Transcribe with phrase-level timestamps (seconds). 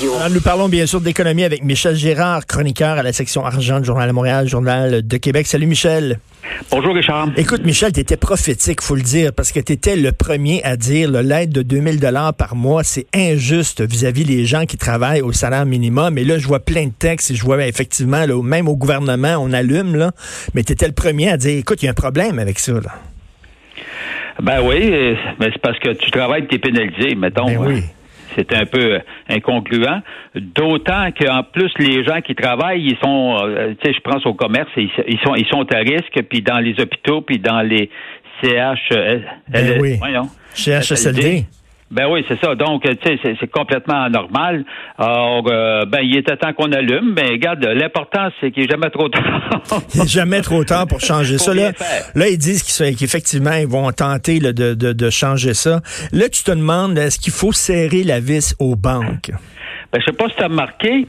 [0.00, 3.86] Alors, nous parlons bien sûr d'économie avec Michel Gérard, chroniqueur à la section argent du
[3.86, 5.48] Journal de Montréal, Journal de Québec.
[5.48, 6.20] Salut Michel.
[6.70, 7.30] Bonjour Richard.
[7.36, 10.76] Écoute Michel, tu étais prophétique, faut le dire, parce que tu étais le premier à
[10.76, 15.32] dire l'aide de 2000 dollars par mois, c'est injuste vis-à-vis des gens qui travaillent au
[15.32, 16.16] salaire minimum.
[16.16, 19.36] Et là, je vois plein de textes et je vois effectivement, là, même au gouvernement,
[19.40, 20.12] on allume, là.
[20.54, 22.74] Mais tu étais le premier à dire, écoute, il y a un problème avec ça.
[22.74, 22.94] Là.
[24.40, 27.46] Ben oui, euh, mais c'est parce que tu travailles tu es pénalisé, mettons.
[27.46, 27.82] Ben oui.
[28.38, 29.84] C'est un peu euh, incongruent.
[30.34, 34.34] D'autant qu'en plus, les gens qui travaillent, ils sont, euh, tu sais, je pense au
[34.34, 37.90] commerce, ils, ils, sont, ils sont à risque, puis dans les hôpitaux, puis dans les
[38.42, 38.90] CH,
[39.48, 39.98] ben oui.
[40.54, 41.46] CHSLD.
[41.90, 42.54] Ben oui, c'est ça.
[42.54, 44.64] Donc, tu sais, c'est complètement anormal.
[44.98, 47.14] Alors, euh, ben, il était temps qu'on allume.
[47.16, 49.62] Mais regarde, l'important, c'est qu'il n'est jamais trop tard.
[49.94, 51.54] il n'est jamais trop tard pour changer ça.
[51.54, 51.72] Là,
[52.14, 55.80] là, ils disent qu'effectivement, ils vont tenter de, de, de, changer ça.
[56.12, 59.30] Là, tu te demandes, est-ce qu'il faut serrer la vis aux banques?
[59.92, 61.06] Ben, je sais pas si tu as remarqué,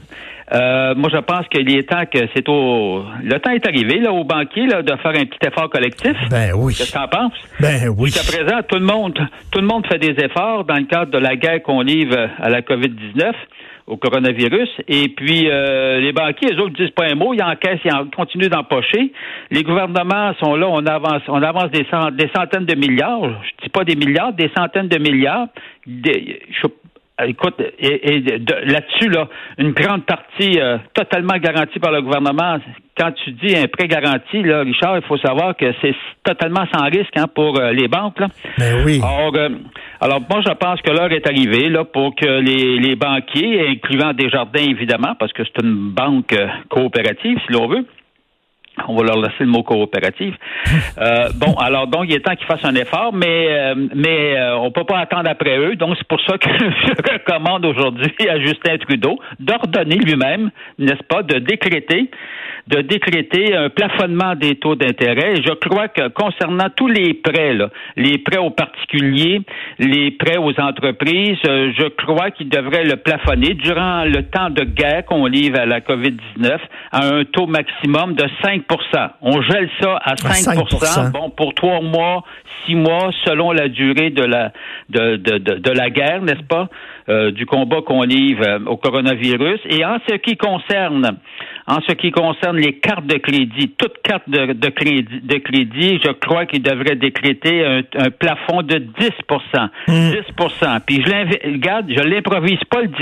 [0.52, 3.04] euh, moi, je pense qu'il est temps que c'est au.
[3.22, 6.16] Le temps est arrivé là, aux banquiers là, de faire un petit effort collectif.
[6.30, 6.74] Ben oui.
[6.74, 7.32] Qu'est-ce que tu en penses?
[7.60, 8.10] Ben oui.
[8.10, 9.18] Jusqu'à présent, tout le monde,
[9.52, 12.48] tout le monde fait des efforts dans le cadre de la guerre qu'on livre à
[12.48, 13.32] la COVID-19
[13.86, 14.68] au coronavirus.
[14.88, 18.48] Et puis, euh, les banquiers, eux autres, disent pas un mot, ils encaissent, ils continuent
[18.48, 19.12] d'empocher.
[19.50, 21.86] Les gouvernements sont là, on avance, on avance des,
[22.34, 23.28] centaines de milliards.
[23.42, 25.48] Je dis pas des milliards, des centaines de milliards.
[25.86, 26.68] Des, je,
[27.26, 28.20] écoute, et,
[28.64, 32.58] là-dessus, là, une grande partie euh, totalement garantie par le gouvernement.
[32.96, 36.84] Quand tu dis un prêt garanti, là, Richard, il faut savoir que c'est totalement sans
[36.84, 38.20] risque hein, pour euh, les banques.
[38.20, 38.28] Là.
[38.58, 39.00] Ben oui.
[39.02, 39.32] Alors,
[40.00, 44.12] alors, moi, je pense que l'heure est arrivée là, pour que les, les banquiers, incluant
[44.12, 46.34] Desjardins, évidemment, parce que c'est une banque
[46.68, 47.86] coopérative, si l'on veut,
[48.88, 50.34] on va leur laisser le mot coopératif.
[50.98, 54.56] Euh, bon, alors donc il est temps qu'ils fassent un effort, mais euh, mais euh,
[54.58, 55.76] on peut pas attendre après eux.
[55.76, 61.22] Donc c'est pour ça que je recommande aujourd'hui à Justin Trudeau d'ordonner lui-même, n'est-ce pas,
[61.22, 62.10] de décréter
[62.66, 65.36] de décréter un plafonnement des taux d'intérêt.
[65.36, 69.42] Je crois que concernant tous les prêts, là, les prêts aux particuliers,
[69.80, 74.62] les prêts aux entreprises, euh, je crois qu'il devrait le plafonner durant le temps de
[74.62, 76.58] guerre qu'on livre à la COVID-19
[76.92, 81.80] à un taux maximum de 5% On gèle ça à 5, 5 bon, pour trois
[81.80, 82.24] mois,
[82.66, 84.52] six mois, selon la durée de la,
[84.90, 86.68] de, de, de, la guerre, n'est-ce pas,
[87.08, 89.60] euh, du combat qu'on livre euh, au coronavirus.
[89.70, 91.16] Et en ce qui concerne
[91.66, 96.00] en ce qui concerne les cartes de crédit, toutes cartes de, de crédit, de crédit,
[96.04, 99.10] je crois qu'il devrait décréter un, plafond de 10
[99.88, 100.80] 10 mm.
[100.86, 102.96] Puis je regarde, je l'improvise pas le 10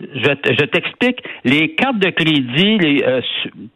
[0.00, 3.20] Je, je t'explique, les cartes de crédit, les, euh,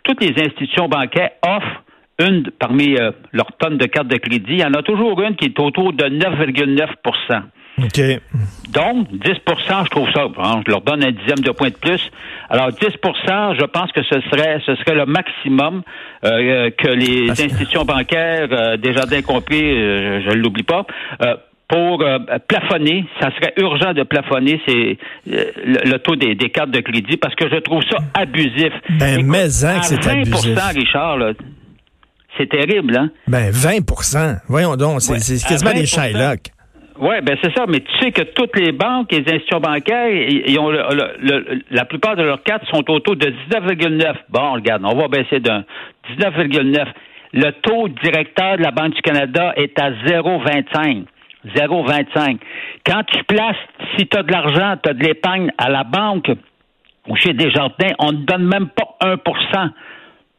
[0.04, 1.82] toutes les institutions bancaires offrent
[2.18, 5.34] une parmi euh, leurs tonnes de cartes de crédit, il y en a toujours une
[5.34, 6.88] qui est autour de 9,9
[7.78, 8.00] OK.
[8.70, 10.26] Donc, 10% je trouve ça,
[10.66, 12.10] je leur donne un dixième de point de plus.
[12.50, 15.82] Alors, 10% je pense que ce serait ce serait le maximum
[16.24, 20.86] euh, que les institutions bancaires, euh, déjà bien compris, euh, je ne l'oublie pas,
[21.72, 22.04] pour
[22.48, 27.48] plafonner, ça serait urgent de plafonner c'est le, taux des, cartes de crédit parce que
[27.48, 28.72] je trouve ça abusif.
[28.90, 30.58] Ben, mais hein, que c'est abusif.
[30.74, 31.18] Richard,
[32.36, 33.10] c'est terrible, hein?
[33.26, 36.40] Ben, 20% Voyons donc, c'est quasiment des Shylock.
[37.00, 40.10] Oui, ben c'est ça, mais tu sais que toutes les banques et les institutions bancaires,
[40.12, 44.14] ils ont la plupart de leurs cartes sont au taux de 19,9.
[44.28, 45.64] Bon, regarde, on va baisser d'un
[46.18, 46.86] 19,9.
[47.32, 51.04] Le taux directeur de la Banque du Canada est à 0,25.
[51.46, 52.38] 0,25.
[52.86, 53.56] Quand tu places,
[53.96, 56.30] si tu as de l'argent, tu as de l'épargne à la banque
[57.08, 59.16] ou chez Desjardins, on ne donne même pas 1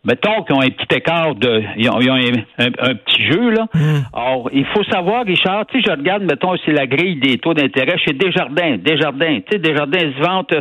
[0.04, 1.64] mettons qu'ils ont un petit écart de.
[1.78, 3.68] Ils ont, un, petit jeu, là.
[3.74, 4.02] Hmm.
[4.14, 7.54] Alors, il faut savoir, Richard, tu sais, je regarde, mettons, c'est la grille des taux
[7.54, 8.78] d'intérêt chez Desjardins.
[8.78, 10.56] Desjardins, tu sais, Desjardins se vantent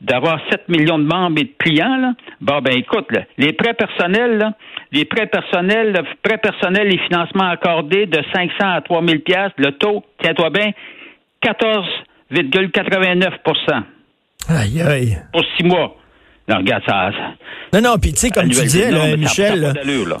[0.00, 2.14] d'avoir 7 millions de membres et de clients, là.
[2.40, 3.06] Bon, ben, écoute,
[3.38, 4.54] les prêts personnels, là,
[4.90, 10.02] les prêts personnels, prêts personnels et financements accordés de 500 à 3000 pièces, le taux,
[10.22, 10.70] tiens-toi bien,
[11.42, 13.84] 14,89
[14.48, 15.18] Aïe, aïe.
[15.32, 15.96] Pour six mois.
[16.48, 17.10] Non, regarde ça.
[17.72, 19.72] Non, non, puis tu sais, comme tu disais, Michel,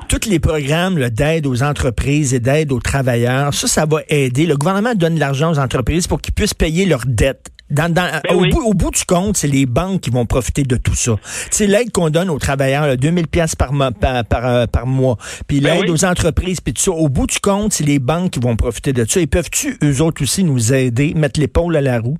[0.08, 4.46] tous les programmes d'aide aux entreprises et d'aide aux travailleurs, ça, ça va aider.
[4.46, 8.08] Le gouvernement donne de l'argent aux entreprises pour qu'ils puissent payer leurs dettes Dans, dans,
[8.28, 8.50] Ben au, oui.
[8.50, 11.16] bout, au bout du compte, c'est les banques qui vont profiter de tout ça.
[11.50, 14.86] C'est l'aide qu'on donne aux travailleurs, là, 2000 pièces par, mois- par, par, euh, par
[14.86, 15.16] mois,
[15.48, 15.90] puis Ben l'aide oui.
[15.90, 16.90] aux entreprises, puis tout ça.
[16.92, 19.20] Au bout du compte, c'est les banques qui vont profiter de ça.
[19.20, 22.16] Et peuvent-tu, eux autres aussi, nous aider, mettre l'épaule à la roue?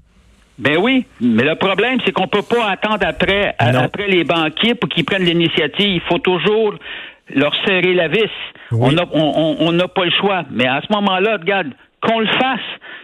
[0.58, 3.80] Ben oui, mais le problème, c'est qu'on peut pas attendre après, Non.
[3.80, 5.94] après les banquiers pour qu'ils prennent l'initiative.
[5.94, 6.74] Il faut toujours
[7.34, 8.28] leur serrer la vis.
[8.70, 8.78] Oui.
[8.82, 10.44] On n'a on, on- pas le choix.
[10.50, 11.68] Mais à ce moment-là, regarde,
[12.00, 12.60] qu'on le fasse,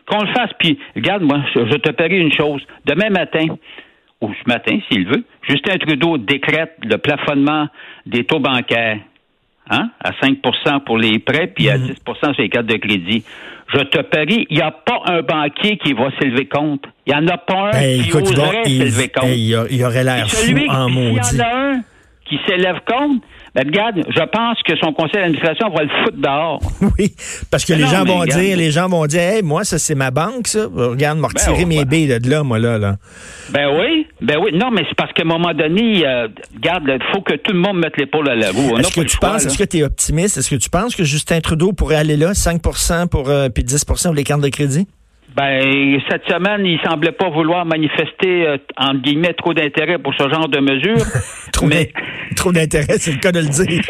[0.07, 0.51] qu'on le fasse.
[0.59, 2.63] Puis, regarde, moi, je, je te parie une chose.
[2.85, 3.47] Demain matin,
[4.21, 7.69] ou ce matin, s'il veut, Justin Trudeau décrète le plafonnement
[8.07, 8.99] des taux bancaires.
[9.71, 11.89] Hein, à 5% pour les prêts, puis à Mhm.
[11.89, 11.95] 10
[12.33, 13.23] sur les cartes de crédit.
[13.75, 16.89] Je te parie, il n'y a pas un banquier qui va s'élever contre.
[17.07, 19.27] Il n'y en a pas un Ben, qui il, oserait il- s'élever contre.
[19.27, 21.37] hey, il il aurait l'air fou celui, en maudit.
[21.37, 21.81] y en a un
[22.25, 26.61] qui s'élève contre, ben regarde, je pense que son conseil d'administration va le foutre dehors.
[26.99, 27.15] Oui,
[27.51, 28.41] parce que Mais les non, gens vont regarde.
[28.41, 30.67] dire, les gens vont dire, hey, moi, ça, c'est ma banque, ça.
[30.75, 32.97] Regarde, me retirer ouais, mes billes de là, moi, là, là.
[33.51, 34.51] Ben oui, ben oui.
[34.55, 37.59] Non, mais c'est parce qu'à un moment donné, euh, regarde, il faut que tout le
[37.59, 38.79] monde mette l'épaule à la roue.
[38.79, 40.39] Est-ce que tu choix, penses, est-ce que tu es optimiste?
[40.39, 42.61] Est-ce que tu penses que Justin Trudeau pourrait aller là, 5
[43.11, 44.87] pour, euh, puis 10% pour les cartes de crédit?
[45.37, 50.29] Ben, cette semaine, il semblait pas vouloir manifester, euh, entre guillemets, trop d'intérêt pour ce
[50.29, 51.05] genre de mesures.
[51.53, 51.93] Trop mais,
[52.35, 53.83] trop d'intérêt, c'est le cas de le dire.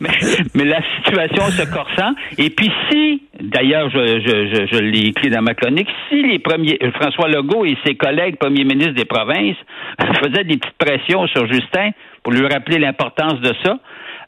[0.54, 2.14] mais, la situation se corsant.
[2.38, 6.38] Et puis si, d'ailleurs, je, je, je, je l'ai écrit dans ma chronique, si les
[6.38, 9.56] premiers, François Legault et ses collègues premiers ministres des provinces
[10.22, 11.90] faisaient des petites pressions sur Justin
[12.22, 13.78] pour lui rappeler l'importance de ça,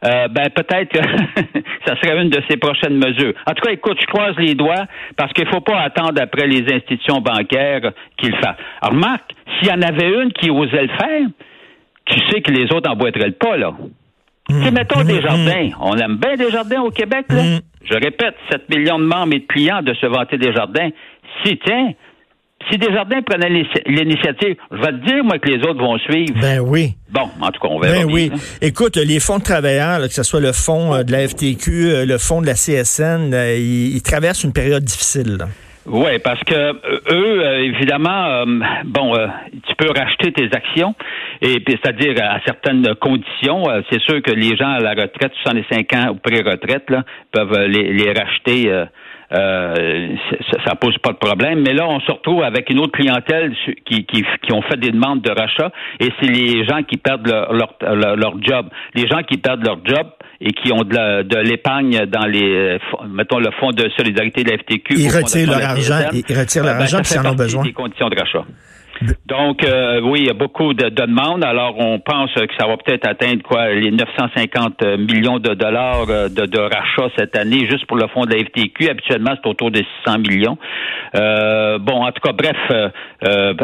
[0.05, 1.00] euh, ben peut-être que
[1.87, 3.32] ça serait une de ses prochaines mesures.
[3.46, 4.84] En tout cas, écoute, je croise les doigts
[5.17, 8.56] parce qu'il faut pas attendre après les institutions bancaires qu'il fassent.
[8.82, 9.23] Alors, Marc,
[9.58, 11.26] s'il y en avait une qui osait le faire,
[12.06, 13.73] tu sais que les autres emboîteraient le pas, là.
[14.49, 15.70] Tu sais, mettons Desjardins.
[15.81, 17.43] On aime bien Desjardins au Québec, là.
[17.43, 17.61] Mm.
[17.85, 20.91] Je répète, 7 millions de membres et de clients de se vanter Desjardins.
[21.44, 21.93] Si, tiens,
[22.70, 23.49] si Desjardins prenait
[23.87, 26.35] l'initiative, je vais te dire, moi, que les autres vont suivre.
[26.41, 26.94] ben oui.
[27.11, 27.94] Bon, en tout cas, on verra.
[27.99, 28.31] Ben bien, oui.
[28.32, 28.38] hein.
[28.62, 31.70] Écoute, les fonds de travailleurs, là, que ce soit le fonds euh, de la FTQ,
[31.91, 35.37] euh, le fonds de la CSN, euh, ils, ils traversent une période difficile.
[35.38, 35.49] là.
[35.88, 36.73] Oui, parce que euh,
[37.11, 38.44] eux, euh, évidemment, euh,
[38.85, 39.29] bon, euh,
[39.69, 40.94] tu peux racheter tes actions,
[41.41, 43.71] et puis c'est-à-dire à certaines conditions.
[43.71, 47.67] euh, c'est sûr que les gens à la retraite, 65 ans ou pré-retraite, là, peuvent
[47.69, 48.85] les, les racheter.
[49.32, 50.17] Euh, euh,
[50.50, 51.62] ça, ça pose pas de problème.
[51.62, 53.52] Mais là, on se retrouve avec une autre clientèle
[53.84, 55.70] qui, qui, qui ont fait des demandes de rachat,
[56.00, 58.69] et c'est les gens qui perdent leur, leur, leur, job.
[58.94, 60.08] Les gens qui perdent leur job
[60.40, 62.78] et qui ont de l'épargne dans les, euh,
[63.08, 64.94] mettons, le fonds de solidarité de la FTQ.
[64.96, 67.31] Ils retirent leur de la argent, ils retirent leur euh, ben, argent puis ils en
[67.31, 67.64] ont besoin.
[67.64, 68.44] des conditions de rachat.
[69.27, 71.45] Donc, euh, oui, il y a beaucoup de, de demandes.
[71.45, 76.29] Alors, on pense que ça va peut-être atteindre quoi les 950 millions de dollars euh,
[76.29, 78.89] de, de rachat cette année, juste pour le fonds de la FTQ.
[78.89, 80.59] Habituellement, c'est autour de 600 millions.
[81.15, 82.89] Euh, bon, en tout cas, bref, euh,
[83.27, 83.55] euh,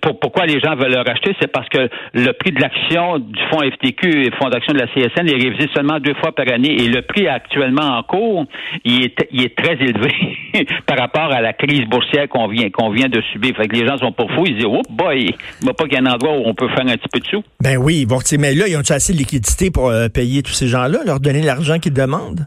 [0.00, 3.40] pour- pourquoi les gens veulent le racheter, c'est parce que le prix de l'action du
[3.50, 6.82] fonds FTQ et fonds d'action de la CSN est révisé seulement deux fois par année.
[6.82, 8.44] Et le prix actuellement en cours,
[8.84, 10.12] il est, très élevé
[10.86, 13.54] par rapport à la crise boursière qu'on vient, vient de subir.
[13.56, 14.44] Fait que les gens sont pas fous.
[14.74, 16.96] Oh boy, il n'y pas qu'il y a un endroit où on peut faire un
[16.96, 17.44] petit peu de sous.
[17.60, 18.40] Ben oui, retirer.
[18.40, 21.42] Mais là, ils ont assez de liquidité pour euh, payer tous ces gens-là, leur donner
[21.42, 22.46] l'argent qu'ils demandent?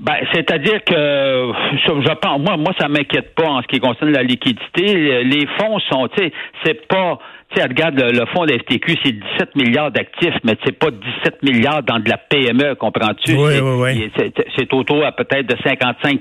[0.00, 4.22] Ben, c'est-à-dire que je, pense, moi, moi, ça m'inquiète pas en ce qui concerne la
[4.22, 5.24] liquidité.
[5.24, 6.32] Les fonds sont, tu sais,
[6.64, 7.18] c'est pas,
[7.50, 10.78] tu sais, regarde le, le fonds de la FTQ, c'est 17 milliards d'actifs, mais c'est
[10.78, 13.32] pas 17 milliards dans de la PME, comprends-tu?
[13.32, 14.32] Oui, c'est, oui, oui.
[14.56, 16.20] c'est autour à peut-être de 55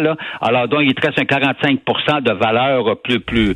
[0.00, 0.16] là.
[0.40, 3.54] Alors donc, il te reste un 45% de valeur plus, plus,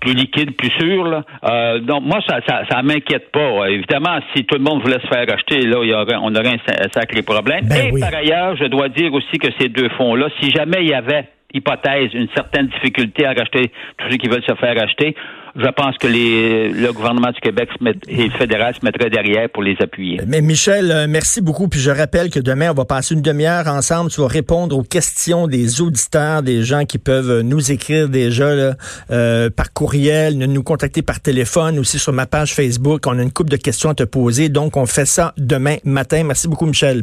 [0.00, 1.04] plus liquide, plus sûr.
[1.04, 1.22] Là.
[1.44, 3.68] Euh, donc moi, ça, ça, ça m'inquiète pas.
[3.68, 6.54] Évidemment, si tout le monde voulait se faire acheter, là, il y aurait, on aurait
[6.54, 7.66] un, sa- un sacré problème.
[7.68, 8.00] Ben Et oui.
[8.00, 11.28] par ailleurs, je dois dire aussi que ces deux fonds-là, si jamais il y avait
[11.52, 15.16] hypothèse, une certaine difficulté à racheter tous ceux qui veulent se faire acheter,
[15.56, 17.68] je pense que les, le gouvernement du Québec
[18.08, 20.20] et le fédéral se mettraient derrière pour les appuyer.
[20.26, 21.68] Mais Michel, euh, merci beaucoup.
[21.68, 24.10] Puis je rappelle que demain, on va passer une demi-heure ensemble.
[24.10, 28.74] Tu vas répondre aux questions des auditeurs, des gens qui peuvent nous écrire déjà là,
[29.10, 33.06] euh, par courriel, nous contacter par téléphone, aussi sur ma page Facebook.
[33.06, 34.48] On a une couple de questions à te poser.
[34.48, 36.22] Donc, on fait ça demain matin.
[36.24, 37.02] Merci beaucoup, Michel.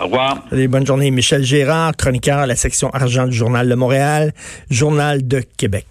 [0.00, 0.44] Au revoir.
[0.52, 1.10] Allez, bonne journée.
[1.10, 4.32] Michel Gérard, chroniqueur à la section argent du Journal de Montréal,
[4.70, 5.86] Journal de Québec.